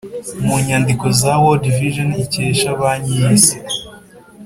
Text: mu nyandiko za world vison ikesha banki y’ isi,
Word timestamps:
mu 0.45 0.55
nyandiko 0.65 1.05
za 1.19 1.33
world 1.41 1.63
vison 1.75 2.11
ikesha 2.23 2.69
banki 2.79 3.11
y’ 3.19 3.23
isi, 3.37 3.57